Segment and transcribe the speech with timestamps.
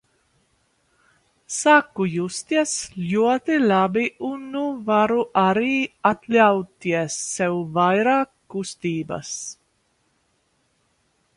[1.55, 2.71] Sāku justies
[3.09, 5.75] ļoti labi un nu varu arī
[6.11, 9.35] atļauties sev vairāk kustības.